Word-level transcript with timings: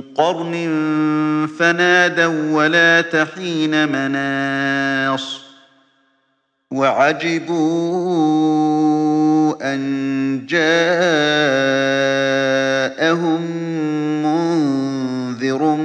قرن 0.00 0.54
فنادوا 1.58 2.52
ولا 2.52 3.00
تحين 3.00 3.88
مناص 3.88 5.40
وعجبوا 6.70 8.14
أن 9.74 10.46
جاءهم 10.46 10.74
منذر 14.22 15.76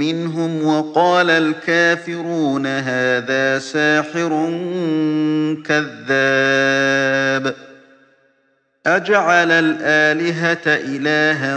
منهم 0.00 0.64
وقال 0.64 1.30
الكافرون 1.30 2.66
هذا 2.66 3.58
ساحر 3.58 4.28
كذاب 5.66 7.54
أجعل 8.86 9.50
الآلهة 9.50 10.66
إلها 10.66 11.56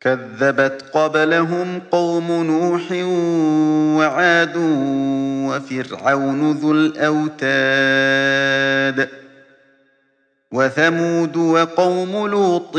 كذبت 0.00 0.84
قبلهم 0.92 1.80
قوم 1.90 2.42
نوح 2.42 2.92
وعاد 3.98 4.56
وفرعون 5.48 6.52
ذو 6.52 6.72
الأوتاد 6.72 7.48
وثمود 10.52 11.36
وقوم 11.36 12.26
لوط 12.26 12.76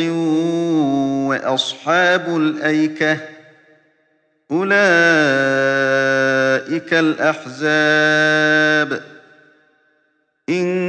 وأصحاب 1.29 2.37
الأيكة 2.37 3.17
أولئك 4.51 4.79
الأحزاب 6.93 9.01
إن 10.49 10.88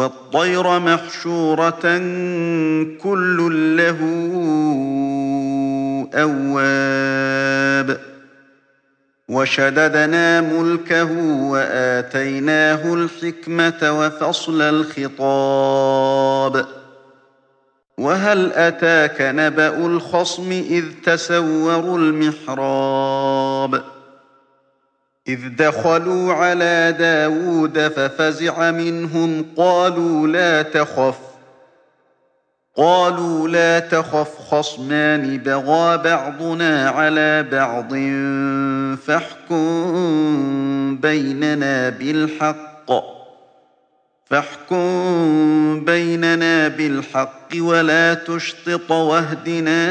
والطير 0.00 0.78
محشورة 0.78 1.98
كل 3.02 3.38
له 3.76 3.98
أواب. 6.14 8.00
وشددنا 9.28 10.40
ملكه 10.40 11.12
وآتيناه 11.50 12.94
الحكمة 12.94 14.00
وفصل 14.00 14.62
الخطاب. 14.62 16.66
وهل 17.98 18.52
أتاك 18.52 19.16
نبأ 19.20 19.86
الخصم 19.86 20.52
إذ 20.52 20.84
تسوروا 21.04 21.98
المحراب؟ 21.98 23.82
إذ 25.28 25.56
دخلوا 25.58 26.32
على 26.32 26.94
داود 26.98 27.78
ففزع 27.78 28.70
منهم 28.70 29.46
قالوا 29.56 30.28
لا 30.28 30.62
تخف 30.62 31.18
قالوا 32.76 33.48
لا 33.48 33.78
تخف 33.78 34.38
خصمان 34.50 35.38
بغى 35.38 35.98
بعضنا 35.98 36.88
على 36.88 37.42
بعض 37.42 37.90
فاحكم 39.00 40.96
بيننا 40.96 41.88
بالحق 41.88 42.70
فاحكم 44.30 45.84
بيننا 45.84 46.68
بالحق 46.68 47.48
ولا 47.56 48.14
تشطط 48.14 48.90
واهدنا 48.90 49.90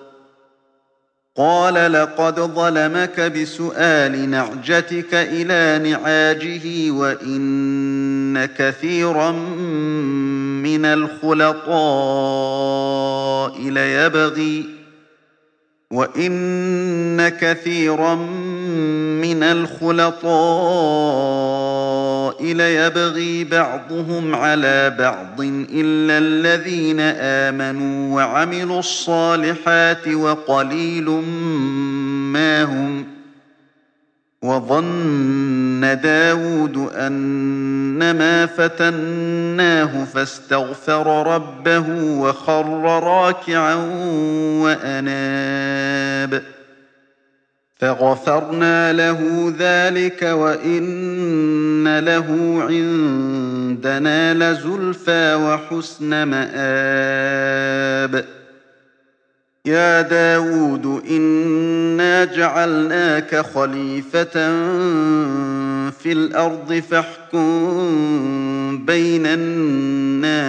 قال 1.35 1.93
لقد 1.93 2.39
ظلمك 2.39 3.19
بسؤال 3.19 4.29
نعجتك 4.29 5.13
إلى 5.13 5.89
نعاجه 5.91 6.91
وإن 6.91 8.45
كثيرا 8.45 9.31
من 10.61 10.85
الخلطاء 10.85 11.71
ليبغي 13.69 14.65
وإن 15.91 17.29
كثيرا 17.29 18.15
من 18.15 19.00
الخلطاء 19.43 20.81
ليبغي 22.43 23.43
بعضهم 23.43 24.35
على 24.35 24.95
بعض 24.99 25.41
إلا 25.73 26.17
الذين 26.17 26.99
آمنوا 27.19 28.15
وعملوا 28.15 28.79
الصالحات 28.79 30.07
وقليل 30.07 31.09
ما 32.31 32.63
هم 32.63 33.05
وظن 34.41 35.99
داود 36.03 36.89
أنما 36.95 38.45
فتناه 38.45 40.05
فاستغفر 40.05 41.33
ربه 41.35 41.85
وخر 42.19 42.83
راكعا 43.03 43.75
وأناب 44.63 46.43
فغفرنا 47.81 48.93
له 48.93 49.53
ذلك 49.59 50.23
وإن 50.23 51.99
له 51.99 52.57
عندنا 52.69 54.33
لزلفى 54.33 55.35
وحسن 55.35 56.23
مآب. 56.23 58.25
يا 59.65 60.01
داود 60.01 61.01
إنا 61.09 62.25
جعلناك 62.25 63.35
خليفة 63.35 64.33
في 65.91 66.11
الأرض 66.11 66.73
فاحكم 66.73 68.85
بين 68.85 69.25
الناس 69.25 70.41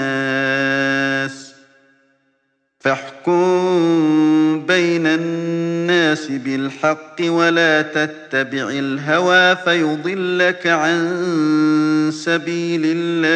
فاحكم 2.80 4.41
بين 4.66 5.06
الناس 5.06 6.26
بالحق 6.26 7.16
ولا 7.20 7.82
تتبع 7.82 8.68
الهوى 8.70 9.56
فيضلك 9.56 10.66
عن 10.66 12.10
سبيل 12.14 12.82
الله. 12.84 13.32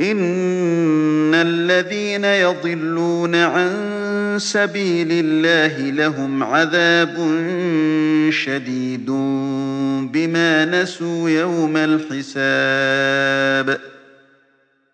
إن 0.00 1.34
الذين 1.34 2.24
يضلون 2.24 3.34
عن 3.34 3.70
سبيل 4.38 5.08
الله 5.10 5.90
لهم 5.90 6.42
عذاب 6.42 7.16
شديد 8.30 9.06
بما 10.12 10.64
نسوا 10.64 11.30
يوم 11.30 11.76
الحساب. 11.76 13.20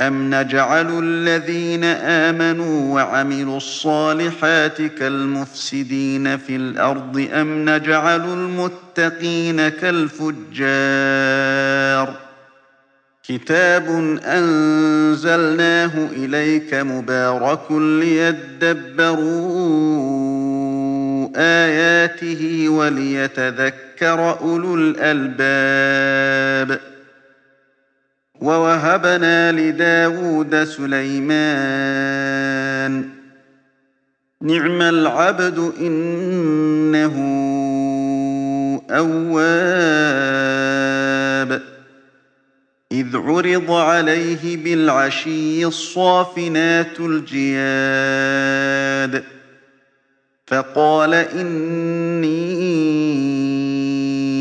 أم 0.00 0.34
نجعل 0.34 0.98
الذين 1.04 1.84
آمنوا 1.84 2.94
وعملوا 2.94 3.56
الصالحات 3.56 4.82
كالمفسدين 4.82 6.36
في 6.38 6.56
الأرض 6.56 7.28
أم 7.32 7.70
نجعل 7.70 8.32
المتقين 8.32 9.68
كالفجار 9.68 10.30
كتاب 13.24 13.88
أنزلناه 14.24 16.08
إليك 16.12 16.74
مبارك 16.74 17.70
ليدبروا 17.70 19.20
آياته 21.36 22.68
وليتذكر 22.68 24.38
أولو 24.40 24.74
الألباب 24.74 26.80
ووهبنا 28.40 29.52
لداود 29.52 30.64
سليمان. 30.64 32.10
نعم 34.42 34.82
العبد 34.82 35.72
إنه 35.80 37.14
أواب. 38.90 40.10
إذ 42.92 43.16
عرض 43.16 43.70
عليه 43.70 44.56
بالعشي 44.56 45.66
الصافنات 45.66 47.00
الجياد. 47.00 48.60
فقال 50.46 51.14
إني 51.14 52.69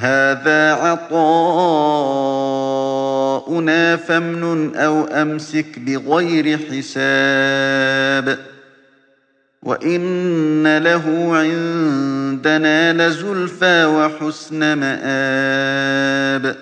هذا 0.00 0.72
عطاؤنا 0.72 1.16
فامنن 3.96 4.76
أو 4.76 5.04
أمسك 5.04 5.78
بغير 5.78 6.58
حساب 6.58 8.38
وإن 9.62 10.78
له 10.78 11.36
عندنا 11.36 12.92
لزلفى 12.92 13.84
وحسن 13.84 14.72
مآب 14.72 16.56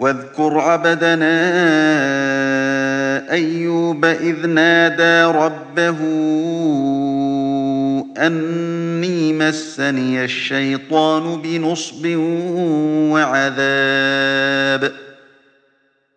واذكر 0.00 0.58
عبدنا 0.58 1.40
أيوب 3.30 4.04
إذ 4.04 4.46
نادى 4.46 5.38
ربه 5.38 5.98
أني 8.18 9.32
مسني 9.32 10.24
الشيطان 10.24 11.42
بنصب 11.42 12.06
وعذاب. 13.12 14.92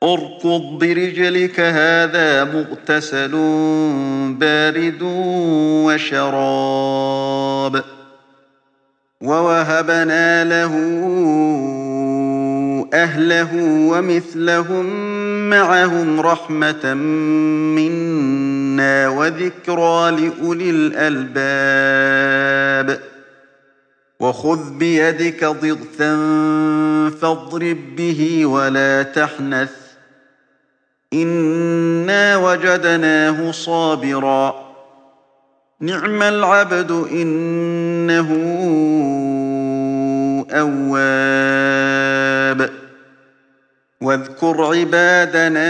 اركض 0.03 0.61
برجلك 0.79 1.59
هذا 1.59 2.43
مغتسل 2.43 3.31
بارد 4.39 4.99
وشراب. 5.85 7.83
وَوَهَبْنَا 9.21 10.43
لَهُ 10.43 10.73
أَهْلَهُ 12.93 13.49
وَمِثْلَهُم 13.63 14.85
مَّعَهُمْ 15.49 16.21
رَحْمَةً 16.21 16.93
مِّنَّا. 17.73 18.42
وَذِكْرَىٰ 19.07 20.11
لِأُولِي 20.11 20.69
الْأَلْبَابِ 20.69 22.19
وَخُذْ 24.19 24.73
بِيَدِكَ 24.73 25.45
ضِغْثًا 25.45 26.15
فَاضْرِب 27.21 27.95
بِّهِ 27.95 28.45
وَلَا 28.45 29.03
تَحْنَثْ 29.03 29.69
ۗ 29.71 29.73
إِنَّا 31.13 32.37
وَجَدْنَاهُ 32.37 33.51
صَابِرًا 33.51 34.49
ۚ 34.51 34.55
نِّعْمَ 35.81 36.21
الْعَبْدُ 36.23 36.91
ۖ 36.91 37.07
إِنَّهُ 37.11 38.29
أَوَّابٌ 40.51 42.03
وَاذْكُرْ 44.01 44.63
عِبَادَنَا 44.75 45.69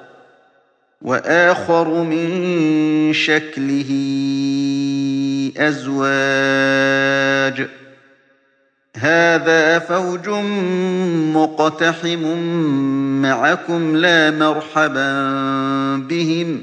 وَآخَرُ 1.01 2.03
مِن 2.03 3.13
شَكْلِهِ 3.13 3.91
أَزْوَاجٌ. 5.57 7.67
هَٰذَا 8.97 9.79
فَوْجٌ 9.79 10.29
مُّقْتَحِمٌ 11.33 12.37
مَّعَكُمْ 13.21 13.95
لَا 13.95 14.31
مَرْحَبًا 14.31 15.11
بِهِمْ 15.97 16.57
ۚ. 16.57 16.61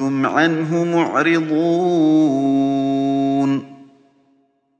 أَنتُمْ 0.00 0.26
عَنْهُ 0.26 0.84
مُعْرِضُونَ. 0.84 1.50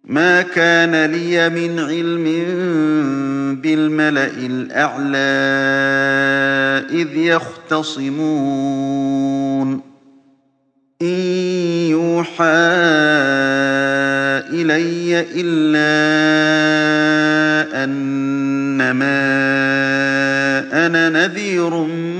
مَا 0.05 0.43
كَانَ 0.43 1.05
لِيَ 1.11 1.49
مِنْ 1.49 1.79
عِلْمٍ 1.79 2.25
بِالْمَلَإِ 3.61 4.33
الْأَعْلَىٰ 4.47 5.21
إِذْ 7.03 7.17
يَخْتَصِمُونَ. 7.17 8.21
إِن 11.03 11.07
يُوحَىٰ 11.91 12.45
إِلَيَّ 14.53 15.27
إِلَّا 15.37 15.91
أَنَّمَا 17.85 19.21
أَنَا 20.87 21.09
نَذِيرٌ 21.09 21.71
مُّبِينٌ 21.71 22.20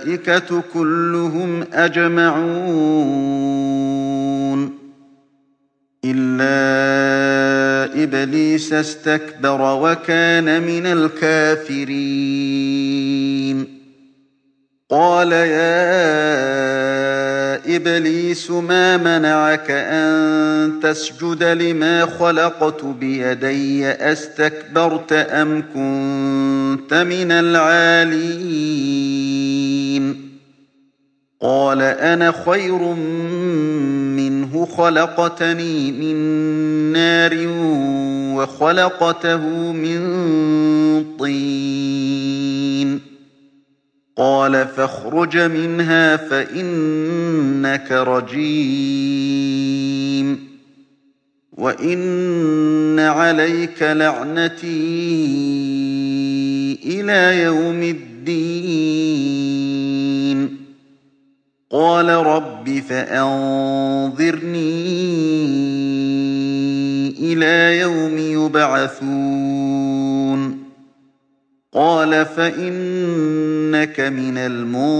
الملائكة 0.00 0.62
كلهم 0.74 1.64
أجمعون. 1.72 3.20
إلا 6.04 6.40
إبليس 8.02 8.72
استكبر 8.72 9.60
وكان 9.82 10.62
من 10.62 10.86
الكافرين. 10.86 12.20
قال 14.90 15.32
يا 15.32 16.50
إبليس 17.76 18.50
ما 18.50 18.96
منعك 18.96 19.70
أن 19.70 20.80
تسجد 20.82 21.42
لما 21.42 22.06
خلقت 22.06 22.84
بيدي؟ 22.84 23.88
أستكبرت 23.88 25.12
أم 25.12 25.62
كنت 25.74 26.94
من 26.94 27.32
العالين؟ 27.32 29.29
قال 31.42 31.82
أنا 31.82 32.32
خير 32.46 32.78
منه 34.16 34.66
خلقتني 34.66 35.92
من 35.92 36.16
نار 36.92 37.36
وخلقته 38.36 39.72
من 39.72 40.00
طين. 41.18 43.00
قال 44.16 44.66
فاخرج 44.76 45.38
منها 45.38 46.16
فإنك 46.16 47.92
رجيم. 47.92 49.40
وإن 51.52 52.98
عليك 52.98 53.82
لعنتي 53.82 54.68
إلى 56.84 57.42
يوم 57.42 57.82
الدين. 57.82 59.69
قال 61.72 62.08
رب 62.08 62.82
فأنظرني 62.88 63.50
إلى 67.18 67.78
يوم 67.78 68.18
يبعثون. 68.18 69.40
قال 71.72 72.26
فإنك 72.26 74.00
من 74.00 74.38
المنظرين. 74.38 74.90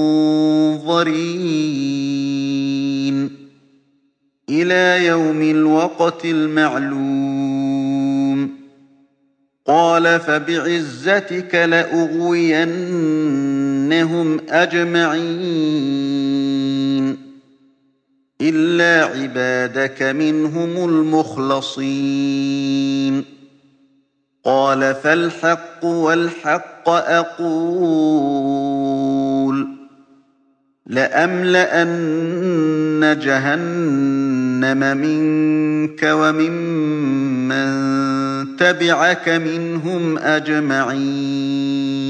إلى 4.51 5.07
يوم 5.07 5.43
الوقت 5.43 6.25
المعلوم. 6.25 7.71
قال 9.67 10.21
فبعزتك 10.21 11.55
لأغوينهم 13.91 14.41
أجمعين 14.49 15.91
إلا 18.41 19.05
عبادك 19.05 20.03
منهم 20.03 20.89
المخلصين 20.89 22.05
قال 24.45 24.95
فالحق 24.95 25.85
والحق 25.85 26.89
أقول 26.89 27.31
لأملأن 30.87 31.99
جهنم 33.23 34.97
منك 34.97 36.03
وممن 36.03 37.71
تبعك 38.57 39.29
منهم 39.29 40.19
أجمعين 40.19 42.10